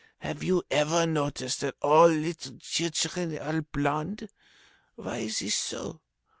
Have 0.21 0.41
you 0.41 0.63
ever 0.71 1.05
noticed 1.05 1.61
that 1.61 1.75
all 1.79 2.07
little 2.07 2.57
children 2.57 3.37
are 3.37 3.61
blond? 3.61 4.29
Why 4.95 5.17
is 5.17 5.43
it 5.43 5.51
so? 5.51 6.01